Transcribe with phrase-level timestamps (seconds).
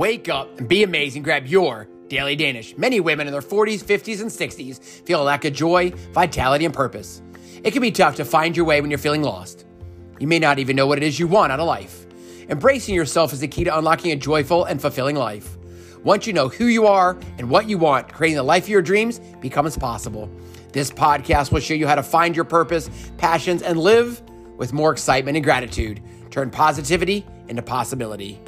[0.00, 1.22] Wake up and be amazing.
[1.22, 2.74] Grab your Daily Danish.
[2.78, 6.72] Many women in their 40s, 50s, and 60s feel a lack of joy, vitality, and
[6.72, 7.20] purpose.
[7.62, 9.66] It can be tough to find your way when you're feeling lost.
[10.18, 12.06] You may not even know what it is you want out of life.
[12.48, 15.58] Embracing yourself is the key to unlocking a joyful and fulfilling life.
[16.02, 18.80] Once you know who you are and what you want, creating the life of your
[18.80, 20.30] dreams becomes possible.
[20.72, 22.88] This podcast will show you how to find your purpose,
[23.18, 24.22] passions, and live
[24.56, 26.00] with more excitement and gratitude.
[26.30, 28.40] Turn positivity into possibility.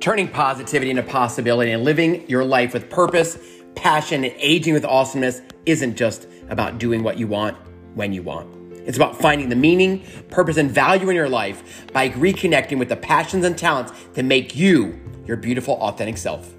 [0.00, 3.38] Turning positivity into possibility and living your life with purpose,
[3.74, 7.54] passion, and aging with awesomeness isn't just about doing what you want
[7.94, 8.48] when you want.
[8.86, 12.96] It's about finding the meaning, purpose, and value in your life by reconnecting with the
[12.96, 16.50] passions and talents that make you your beautiful, authentic self.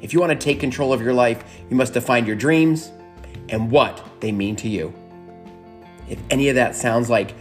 [0.00, 2.90] If you want to take control of your life, you must define your dreams
[3.50, 4.94] and what they mean to you.
[6.08, 7.32] If any of that sounds like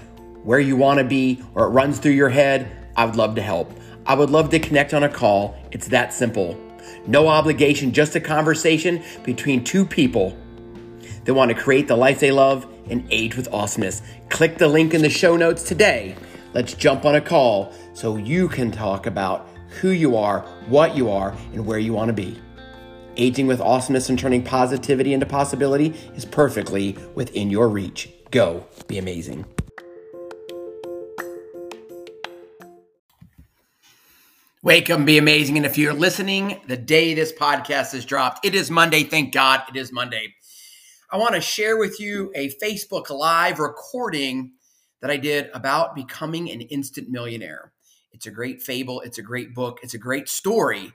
[0.44, 3.42] where you want to be or it runs through your head, I would love to
[3.42, 3.72] help.
[4.06, 5.56] I would love to connect on a call.
[5.72, 6.60] It's that simple.
[7.08, 10.38] No obligation, just a conversation between two people
[11.24, 14.02] that want to create the life they love and age with awesomeness.
[14.30, 16.16] Click the link in the show notes today.
[16.54, 19.48] Let's jump on a call so you can talk about
[19.82, 22.40] who you are, what you are, and where you want to be.
[23.16, 28.10] Aging with awesomeness and turning positivity into possibility is perfectly within your reach.
[28.32, 29.46] Go be amazing.
[34.64, 35.58] Wake up and be amazing.
[35.58, 39.04] And if you're listening the day this podcast is dropped, it is Monday.
[39.04, 40.36] Thank God it is Monday.
[41.12, 44.54] I want to share with you a Facebook Live recording
[45.02, 47.74] that I did about becoming an instant millionaire.
[48.14, 50.94] It's a great fable, it's a great book, it's a great story.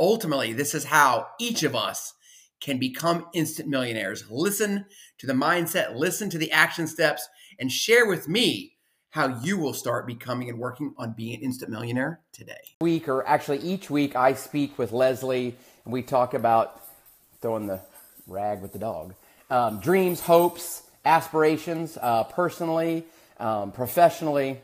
[0.00, 2.14] Ultimately, this is how each of us
[2.62, 4.24] can become instant millionaires.
[4.30, 4.86] Listen
[5.18, 7.28] to the mindset, listen to the action steps,
[7.60, 8.71] and share with me
[9.12, 12.74] how you will start becoming and working on being an instant millionaire today.
[12.80, 16.80] Week, or actually each week, I speak with Leslie and we talk about
[17.42, 17.80] throwing the
[18.26, 19.14] rag with the dog.
[19.50, 23.04] Um, dreams, hopes, aspirations, uh, personally,
[23.38, 24.62] um, professionally.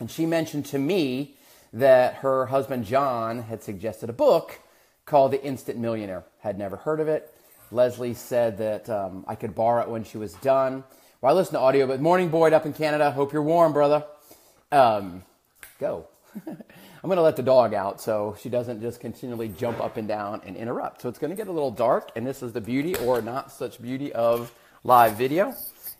[0.00, 1.34] And she mentioned to me
[1.74, 4.60] that her husband John had suggested a book
[5.04, 6.24] called The Instant Millionaire.
[6.40, 7.30] Had never heard of it.
[7.70, 10.84] Leslie said that um, I could borrow it when she was done.
[11.20, 13.10] Well, I listen to audio, but morning, Boyd, up in Canada.
[13.10, 14.04] Hope you're warm, brother.
[14.70, 15.24] Um,
[15.80, 16.06] go.
[16.46, 16.54] I'm
[17.02, 20.42] going to let the dog out so she doesn't just continually jump up and down
[20.46, 21.02] and interrupt.
[21.02, 23.50] So it's going to get a little dark, and this is the beauty or not
[23.50, 24.52] such beauty of
[24.84, 25.56] live video.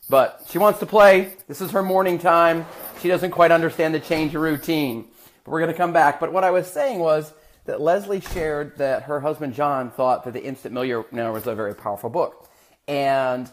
[0.08, 1.32] But she wants to play.
[1.48, 2.64] This is her morning time.
[3.02, 5.08] She doesn't quite understand the change of routine.
[5.42, 6.20] But we're going to come back.
[6.20, 7.32] But what I was saying was
[7.64, 11.74] that Leslie shared that her husband John thought that The Instant Millionaire was a very
[11.74, 12.48] powerful book.
[12.86, 13.50] And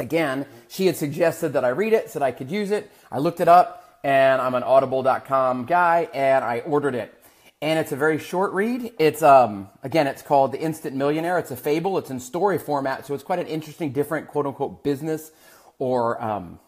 [0.00, 2.88] Again, she had suggested that I read it, said I could use it.
[3.10, 7.12] I looked it up, and I'm an audible.com guy, and I ordered it.
[7.60, 8.92] And it's a very short read.
[9.00, 11.36] It's, um, again, it's called The Instant Millionaire.
[11.40, 14.84] It's a fable, it's in story format, so it's quite an interesting, different, quote unquote,
[14.84, 15.32] business
[15.80, 16.60] or um,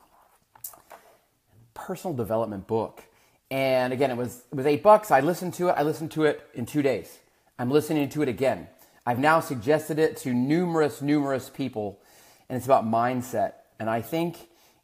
[1.73, 3.05] personal development book.
[3.49, 5.13] And again, it was, it was eight bucks.
[5.13, 5.75] I listened to it.
[5.79, 7.21] I listened to it in two days.
[7.61, 8.67] I'm listening to it again.
[9.07, 12.01] I've now suggested it to numerous, numerous people
[12.51, 13.53] and it's about mindset.
[13.79, 14.37] And I think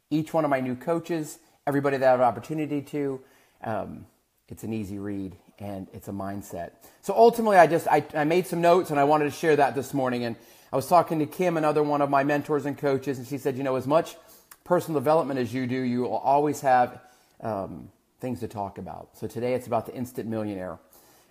[0.09, 3.19] each one of my new coaches, everybody that I have an opportunity to,
[3.61, 4.05] um,
[4.47, 6.71] it's an easy read and it's a mindset.
[7.01, 9.75] So ultimately, I just I, I made some notes and I wanted to share that
[9.75, 10.23] this morning.
[10.23, 10.37] And
[10.71, 13.57] I was talking to Kim, another one of my mentors and coaches, and she said,
[13.57, 14.15] you know, as much
[14.63, 17.01] personal development as you do, you will always have
[17.41, 17.89] um,
[18.21, 19.17] things to talk about.
[19.17, 20.79] So today it's about the instant millionaire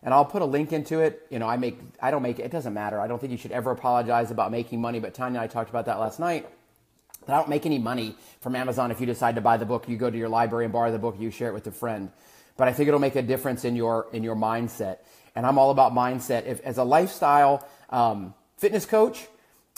[0.06, 1.26] and I'll put a link into it.
[1.30, 3.00] You know, I make, I don't make it, doesn't matter.
[3.00, 5.68] I don't think you should ever apologize about making money, but Tanya and I talked
[5.68, 6.46] about that last night.
[7.26, 9.88] But I don't make any money from Amazon if you decide to buy the book,
[9.88, 12.12] you go to your library and borrow the book, you share it with a friend.
[12.56, 14.98] But I think it'll make a difference in your, in your mindset.
[15.34, 16.46] And I'm all about mindset.
[16.46, 19.26] If, as a lifestyle um, fitness coach,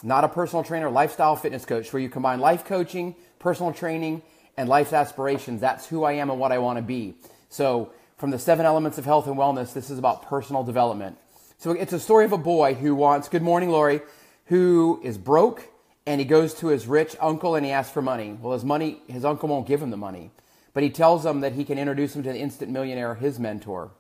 [0.03, 4.21] not a personal trainer, lifestyle fitness coach, where you combine life coaching, personal training,
[4.59, 5.63] and life aspirations.
[5.63, 7.15] That's who I am and what I want to be.
[7.49, 11.17] So from the seven elements of health and wellness, this is about personal development.
[11.59, 14.01] So it's a story of a boy who wants, good morning, Lori,
[14.47, 15.69] who is broke
[16.05, 18.37] and he goes to his rich uncle and he asks for money.
[18.41, 20.33] Well, his money, his uncle won't give him the money,
[20.75, 23.93] but he tells him that he can introduce him to the instant millionaire, his mentor.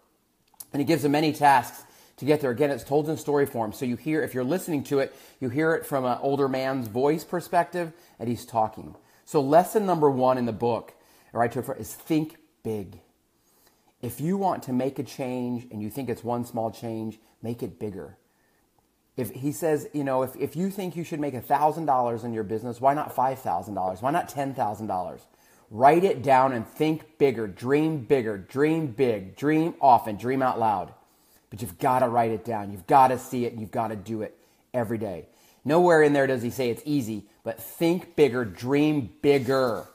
[0.73, 1.85] And he gives him many tasks
[2.17, 2.51] to get there.
[2.51, 3.73] Again, it's told in story form.
[3.73, 6.89] So you hear, if you're listening to it, you hear it from an older man's
[6.89, 8.97] voice perspective and he's talking.
[9.25, 10.95] So lesson number one in the book,
[11.33, 12.99] or I took for, is think big.
[14.01, 17.63] If you want to make a change and you think it's one small change, make
[17.63, 18.17] it bigger.
[19.17, 22.45] If he says, you know, if, if you think you should make $1,000 in your
[22.45, 24.03] business, why not $5,000?
[24.03, 25.21] Why not $10,000?
[25.71, 30.95] Write it down and think bigger, dream bigger, dream big, dream often, dream out loud.
[31.51, 32.71] But you've got to write it down.
[32.71, 34.39] You've got to see it and you've got to do it
[34.73, 35.27] every day.
[35.65, 39.89] Nowhere in there does he say it's easy, but think bigger, dream bigger,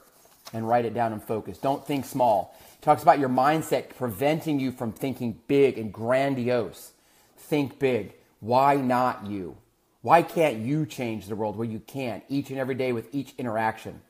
[0.52, 1.58] and write it down and focus.
[1.58, 2.56] Don't think small.
[2.80, 6.92] Talks about your mindset preventing you from thinking big and grandiose.
[7.36, 8.14] Think big.
[8.40, 9.56] Why not you?
[10.02, 13.32] Why can't you change the world where you can each and every day with each
[13.38, 14.02] interaction?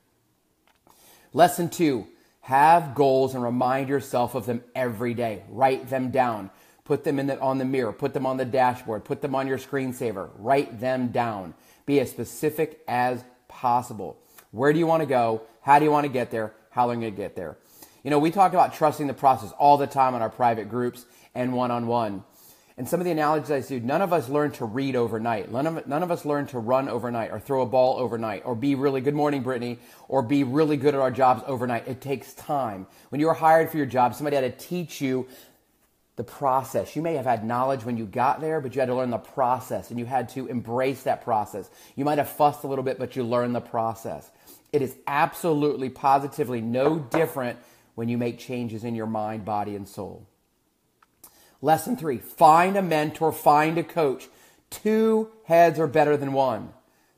[1.32, 2.06] Lesson two
[2.40, 5.44] have goals and remind yourself of them every day.
[5.48, 6.50] Write them down.
[6.84, 7.92] Put them in the, on the mirror.
[7.92, 9.04] Put them on the dashboard.
[9.04, 10.30] Put them on your screensaver.
[10.36, 11.54] Write them down.
[11.86, 14.18] Be as specific as possible.
[14.50, 15.42] Where do you want to go?
[15.64, 16.52] How do you want to get there?
[16.68, 17.56] How long are you going to get there?
[18.02, 21.06] You know, we talk about trusting the process all the time in our private groups
[21.34, 22.22] and one on one.
[22.76, 25.50] And some of the analogies I see, none of us learn to read overnight.
[25.50, 28.54] None of, none of us learn to run overnight or throw a ball overnight or
[28.54, 31.88] be really, good morning, Brittany, or be really good at our jobs overnight.
[31.88, 32.86] It takes time.
[33.08, 35.26] When you were hired for your job, somebody had to teach you
[36.16, 36.94] the process.
[36.94, 39.18] You may have had knowledge when you got there, but you had to learn the
[39.18, 41.68] process and you had to embrace that process.
[41.96, 44.30] You might have fussed a little bit, but you learned the process.
[44.72, 47.58] It is absolutely, positively no different
[47.94, 50.26] when you make changes in your mind, body, and soul.
[51.62, 54.28] Lesson three find a mentor, find a coach.
[54.70, 56.72] Two heads are better than one.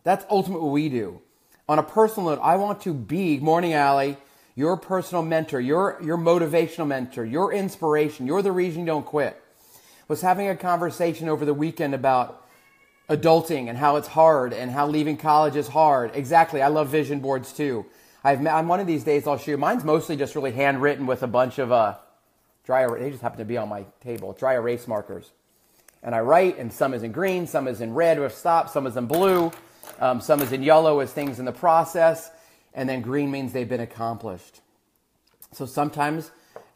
[0.04, 1.20] That's ultimately what we do.
[1.68, 4.18] On a personal note, I want to be, Morning Alley,
[4.56, 8.26] your personal mentor, your, your motivational mentor, your inspiration.
[8.26, 9.40] You're the reason you don't quit.
[10.08, 12.42] Was having a conversation over the weekend about
[13.08, 16.10] adulting and how it's hard and how leaving college is hard.
[16.14, 16.62] Exactly.
[16.62, 17.84] I love vision boards too.
[18.24, 19.58] I've, I'm one of these days I'll show you.
[19.58, 21.96] Mine's mostly just really handwritten with a bunch of uh,
[22.64, 25.30] dry, they just happen to be on my table, dry erase markers.
[26.02, 28.86] And I write, and some is in green, some is in red with stop, some
[28.86, 29.52] is in blue,
[30.00, 32.30] um, some is in yellow as things in the process,
[32.76, 34.60] and then green means they've been accomplished.
[35.52, 36.30] So sometimes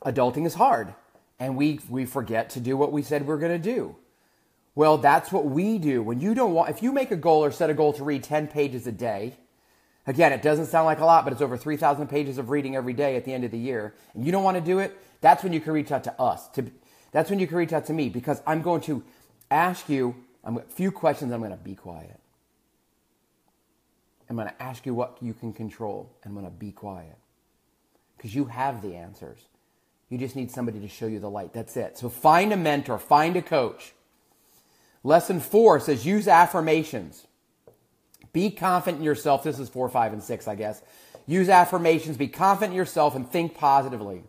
[0.04, 0.94] adulting is hard,
[1.38, 3.94] and we, we forget to do what we said we're going to do.
[4.74, 6.02] Well, that's what we do.
[6.02, 8.22] When you don't want, if you make a goal or set a goal to read
[8.22, 9.34] 10 pages a day,
[10.06, 12.94] again, it doesn't sound like a lot, but it's over 3,000 pages of reading every
[12.94, 15.44] day at the end of the year, and you don't want to do it, that's
[15.44, 16.48] when you can reach out to us.
[16.50, 16.64] To,
[17.12, 19.02] that's when you can reach out to me because I'm going to
[19.50, 20.14] ask you
[20.44, 21.32] a few questions.
[21.32, 22.19] I'm going to be quiet.
[24.30, 26.08] I'm going to ask you what you can control.
[26.22, 27.16] and I'm going to be quiet
[28.16, 29.40] because you have the answers.
[30.08, 31.52] You just need somebody to show you the light.
[31.52, 31.98] That's it.
[31.98, 33.92] So find a mentor, find a coach.
[35.02, 37.26] Lesson four says use affirmations.
[38.32, 39.42] Be confident in yourself.
[39.42, 40.80] This is four, five, and six, I guess.
[41.26, 42.16] Use affirmations.
[42.16, 44.22] Be confident in yourself and think positively.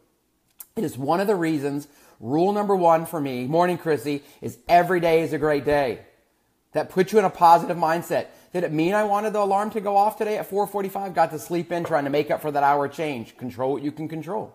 [0.75, 1.88] It is one of the reasons,
[2.19, 6.00] rule number one for me, morning Chrissy, is every day is a great day.
[6.71, 8.27] That puts you in a positive mindset.
[8.53, 11.13] Did it mean I wanted the alarm to go off today at 4:45?
[11.13, 13.38] Got to sleep in trying to make up for that hour change.
[13.38, 14.53] Control what you can control.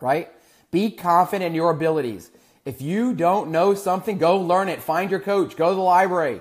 [0.00, 0.30] Right?
[0.70, 2.30] Be confident in your abilities.
[2.64, 4.82] If you don't know something, go learn it.
[4.82, 5.56] Find your coach.
[5.56, 6.40] Go to the library.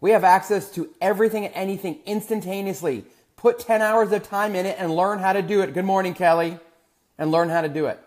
[0.00, 3.04] We have access to everything and anything instantaneously.
[3.36, 5.72] Put 10 hours of time in it and learn how to do it.
[5.72, 6.58] Good morning, Kelly
[7.18, 8.00] and learn how to do it.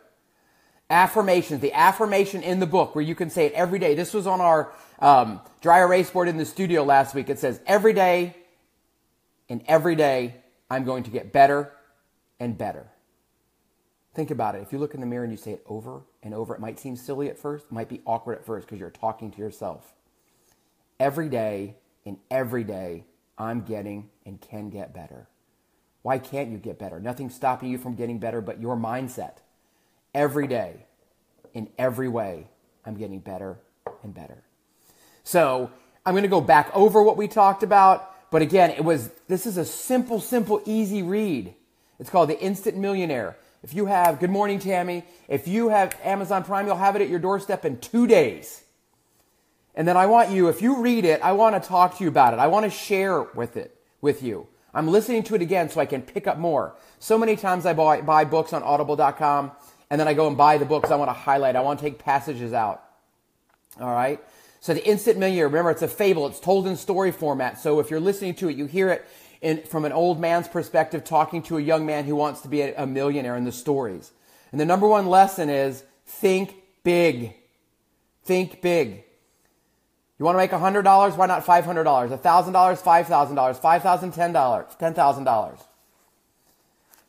[0.90, 3.94] Affirmations, the affirmation in the book where you can say it every day.
[3.94, 7.30] This was on our um, dry erase board in the studio last week.
[7.30, 8.36] It says, every day,
[9.50, 10.36] and every day,
[10.70, 11.74] I'm going to get better
[12.40, 12.88] and better.
[14.14, 14.62] Think about it.
[14.62, 16.80] If you look in the mirror and you say it over and over, it might
[16.80, 19.94] seem silly at first, it might be awkward at first because you're talking to yourself.
[21.00, 21.76] Every day,
[22.06, 23.04] and every day,
[23.38, 25.28] I'm getting and can get better.
[26.02, 27.00] Why can't you get better?
[27.00, 29.38] Nothing's stopping you from getting better but your mindset.
[30.14, 30.86] Every day,
[31.54, 32.48] in every way,
[32.86, 33.58] I'm getting better
[34.04, 34.44] and better.
[35.24, 35.70] So
[36.06, 38.32] I'm going to go back over what we talked about.
[38.32, 41.54] But again, it was this is a simple, simple, easy read.
[42.00, 43.38] It's called The Instant Millionaire.
[43.64, 45.04] If you have, good morning, Tammy.
[45.28, 48.64] If you have Amazon Prime, you'll have it at your doorstep in two days.
[49.76, 52.10] And then I want you, if you read it, I want to talk to you
[52.10, 52.40] about it.
[52.40, 54.48] I want to share with it with you.
[54.74, 56.76] I'm listening to it again so I can pick up more.
[57.00, 59.52] So many times I buy, buy books on audible.com
[59.90, 61.56] and then I go and buy the books I want to highlight.
[61.56, 62.84] I want to take passages out.
[63.80, 64.20] All right.
[64.60, 66.28] So the instant millionaire, remember it's a fable.
[66.28, 67.60] It's told in story format.
[67.60, 69.06] So if you're listening to it, you hear it
[69.42, 72.62] in, from an old man's perspective talking to a young man who wants to be
[72.62, 74.12] a, a millionaire in the stories.
[74.52, 77.34] And the number one lesson is think big.
[78.24, 79.04] Think big.
[80.20, 81.16] You want to make $100?
[81.16, 81.64] Why not $500?
[81.66, 85.60] $1,000, $5,000, $5,000, $10,000, $10,000.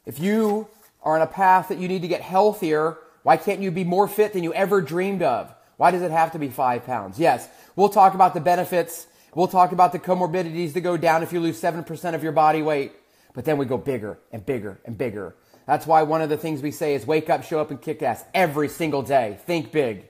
[0.05, 0.69] If you
[1.09, 4.07] are on a path that you need to get healthier, why can't you be more
[4.07, 5.55] fit than you ever dreamed of?
[5.79, 7.19] Why does it have to be five pounds?
[7.19, 9.07] Yes, we'll talk about the benefits.
[9.35, 12.61] We'll talk about the comorbidities that go down if you lose 7% of your body
[12.61, 12.93] weight.
[13.33, 15.35] But then we go bigger and bigger and bigger.
[15.67, 18.03] That's why one of the things we say is wake up, show up, and kick
[18.03, 19.39] ass every single day.
[19.47, 20.09] Think big.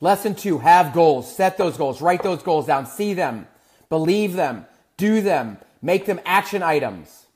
[0.00, 1.34] Lesson two, have goals.
[1.34, 2.00] Set those goals.
[2.00, 2.86] Write those goals down.
[2.86, 3.48] See them.
[3.88, 4.66] Believe them.
[4.96, 5.58] Do them.
[5.82, 7.26] Make them action items.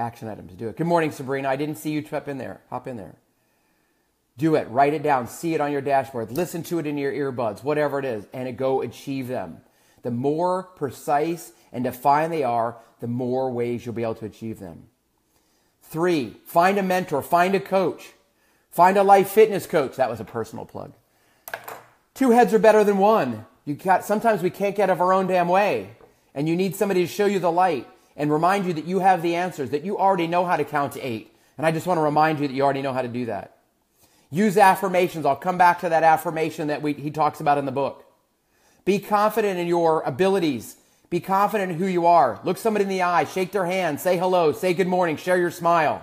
[0.00, 0.50] Action items.
[0.50, 0.78] To do it.
[0.78, 1.46] Good morning, Sabrina.
[1.46, 2.62] I didn't see you hop in there.
[2.70, 3.16] Hop in there.
[4.38, 4.66] Do it.
[4.70, 5.28] Write it down.
[5.28, 6.32] See it on your dashboard.
[6.32, 9.58] Listen to it in your earbuds, whatever it is, and go achieve them.
[10.02, 14.58] The more precise and defined they are, the more ways you'll be able to achieve
[14.58, 14.84] them.
[15.82, 18.12] Three, find a mentor, find a coach,
[18.70, 19.96] find a life fitness coach.
[19.96, 20.94] That was a personal plug.
[22.14, 23.44] Two heads are better than one.
[23.66, 25.90] You got, sometimes we can't get out of our own damn way.
[26.34, 27.86] And you need somebody to show you the light
[28.16, 30.92] and remind you that you have the answers, that you already know how to count
[30.94, 31.34] to eight.
[31.56, 33.56] And I just want to remind you that you already know how to do that.
[34.30, 35.26] Use affirmations.
[35.26, 38.04] I'll come back to that affirmation that we, he talks about in the book.
[38.84, 40.76] Be confident in your abilities.
[41.10, 42.40] Be confident in who you are.
[42.44, 45.50] Look somebody in the eye, shake their hand, say hello, say good morning, share your
[45.50, 46.02] smile.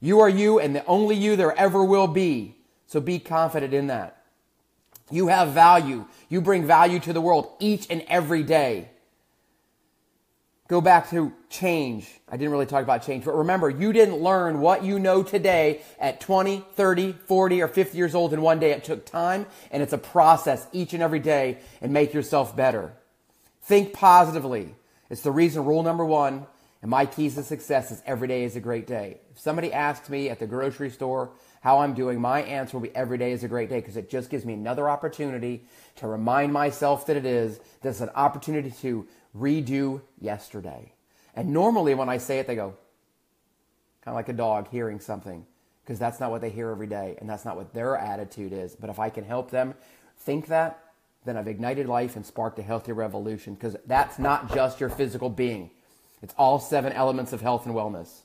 [0.00, 2.56] You are you and the only you there ever will be.
[2.86, 4.22] So be confident in that.
[5.10, 6.04] You have value.
[6.28, 8.90] You bring value to the world each and every day.
[10.66, 12.08] Go back to change.
[12.26, 15.82] I didn't really talk about change, but remember, you didn't learn what you know today
[15.98, 18.70] at 20, 30, 40, or 50 years old in one day.
[18.70, 22.94] It took time and it's a process each and every day and make yourself better.
[23.62, 24.74] Think positively.
[25.10, 26.46] It's the reason rule number one
[26.80, 29.18] and my keys to success is every day is a great day.
[29.32, 31.30] If somebody asks me at the grocery store
[31.64, 34.10] how I'm doing, my answer will be every day is a great day because it
[34.10, 35.64] just gives me another opportunity
[35.96, 37.58] to remind myself that it is.
[37.80, 40.92] There's an opportunity to redo yesterday.
[41.34, 42.74] And normally when I say it, they go,
[44.02, 45.46] kind of like a dog hearing something,
[45.82, 48.76] because that's not what they hear every day, and that's not what their attitude is.
[48.76, 49.72] But if I can help them
[50.18, 50.78] think that,
[51.24, 55.30] then I've ignited life and sparked a healthy revolution, because that's not just your physical
[55.30, 55.70] being,
[56.20, 58.20] it's all seven elements of health and wellness.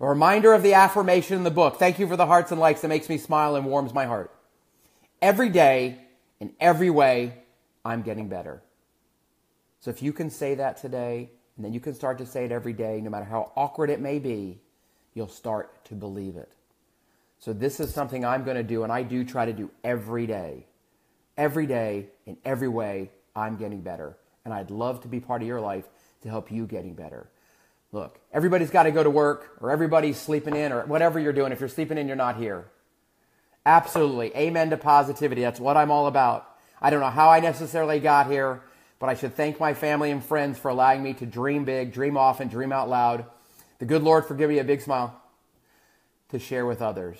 [0.00, 1.78] A reminder of the affirmation in the book.
[1.78, 2.82] Thank you for the hearts and likes.
[2.82, 4.32] That makes me smile and warms my heart.
[5.20, 5.98] Every day,
[6.38, 7.34] in every way,
[7.84, 8.62] I'm getting better.
[9.80, 12.52] So if you can say that today, and then you can start to say it
[12.52, 14.60] every day, no matter how awkward it may be,
[15.14, 16.52] you'll start to believe it.
[17.40, 20.26] So this is something I'm going to do, and I do try to do every
[20.26, 20.66] day.
[21.36, 24.16] Every day, in every way, I'm getting better.
[24.44, 25.88] And I'd love to be part of your life
[26.22, 27.28] to help you getting better.
[27.90, 31.52] Look, everybody's got to go to work, or everybody's sleeping in, or whatever you're doing.
[31.52, 32.66] If you're sleeping in, you're not here.
[33.64, 34.34] Absolutely.
[34.36, 35.42] Amen to positivity.
[35.42, 36.46] That's what I'm all about.
[36.80, 38.62] I don't know how I necessarily got here
[38.98, 42.16] but I should thank my family and friends for allowing me to dream big, dream
[42.16, 43.26] often, dream out loud.
[43.78, 45.20] The good Lord forgive me a big smile
[46.30, 47.18] to share with others.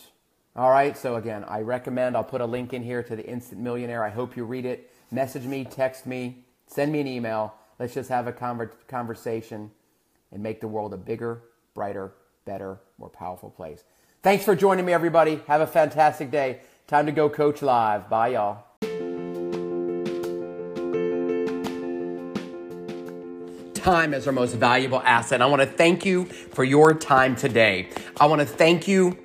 [0.57, 3.61] All right, so again, I recommend, I'll put a link in here to the Instant
[3.61, 4.03] Millionaire.
[4.03, 4.91] I hope you read it.
[5.13, 7.55] Message me, text me, send me an email.
[7.79, 9.71] Let's just have a conver- conversation
[10.33, 11.43] and make the world a bigger,
[11.75, 12.13] brighter,
[12.45, 13.85] better, more powerful place.
[14.23, 15.41] Thanks for joining me, everybody.
[15.47, 16.61] Have a fantastic day.
[16.87, 18.09] Time to go coach live.
[18.09, 18.65] Bye, y'all.
[23.89, 25.41] time is our most valuable asset.
[25.41, 27.89] I want to thank you for your time today.
[28.21, 29.17] I want to thank you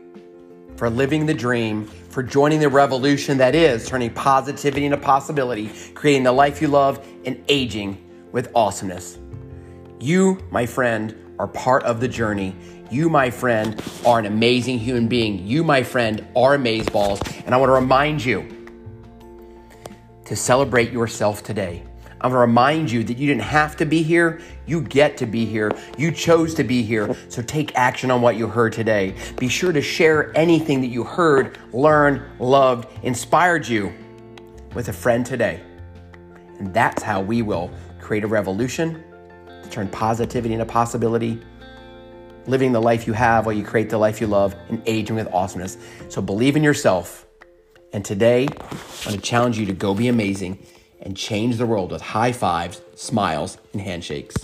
[0.77, 6.23] for living the dream, for joining the revolution that is turning positivity into possibility, creating
[6.23, 7.97] the life you love, and aging
[8.31, 9.17] with awesomeness.
[10.03, 12.53] You, my friend, are part of the journey.
[12.91, 15.47] You, my friend, are an amazing human being.
[15.47, 17.25] You, my friend, are amazeballs.
[17.45, 18.67] And I want to remind you
[20.25, 21.83] to celebrate yourself today.
[22.19, 24.41] I'm going to remind you that you didn't have to be here.
[24.65, 25.71] You get to be here.
[25.97, 27.15] You chose to be here.
[27.29, 29.15] So take action on what you heard today.
[29.37, 33.93] Be sure to share anything that you heard, learned, loved, inspired you
[34.73, 35.61] with a friend today.
[36.59, 39.01] And that's how we will create a revolution,
[39.73, 41.41] turn positivity into possibility,
[42.45, 45.27] living the life you have while you create the life you love, and aging with
[45.33, 45.77] awesomeness.
[46.09, 47.25] So believe in yourself.
[47.91, 50.65] And today, I'm going to challenge you to go be amazing
[51.01, 54.35] and change the world with high fives, smiles, and handshakes.